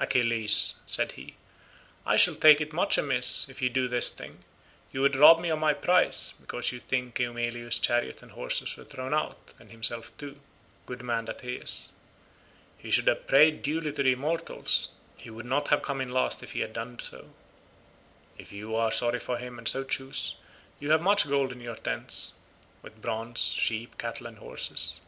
[0.00, 1.36] "Achilles," said he,
[2.04, 4.42] "I shall take it much amiss if you do this thing;
[4.90, 8.82] you would rob me of my prize, because you think Eumelus's chariot and horses were
[8.82, 10.40] thrown out, and himself too,
[10.86, 11.92] good man that he is.
[12.76, 16.42] He should have prayed duly to the immortals; he would not have come in last
[16.42, 17.30] if he had done so.
[18.36, 20.38] If you are sorry for him and so choose,
[20.80, 22.32] you have much gold in your tents,
[22.82, 25.00] with bronze, sheep, cattle and horses.